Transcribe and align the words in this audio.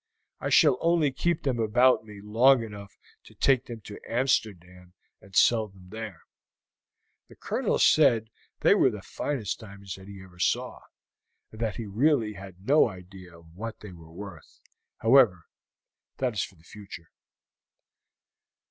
I 0.39 0.49
shall 0.49 0.79
only 0.81 1.11
keep 1.11 1.43
them 1.43 1.59
about 1.59 2.03
me 2.05 2.21
long 2.23 2.63
enough 2.63 2.97
to 3.25 3.35
take 3.35 3.65
them 3.67 3.81
to 3.81 3.99
Amsterdam 4.09 4.93
and 5.21 5.35
sell 5.35 5.67
them 5.67 5.89
there. 5.89 6.23
The 7.27 7.35
Colonel 7.35 7.77
said 7.77 8.31
they 8.61 8.73
were 8.73 8.89
the 8.89 9.03
finest 9.03 9.59
diamonds 9.59 9.93
that 9.97 10.07
he 10.07 10.23
ever 10.23 10.39
saw, 10.39 10.79
and 11.51 11.61
that 11.61 11.75
he 11.75 11.85
really 11.85 12.33
had 12.33 12.67
no 12.67 12.89
idea 12.89 13.37
of 13.37 13.53
what 13.55 13.81
they 13.81 13.91
were 13.91 14.11
worth. 14.11 14.59
However, 14.97 15.45
that 16.17 16.33
is 16.33 16.41
for 16.41 16.55
the 16.55 16.63
future." 16.63 17.11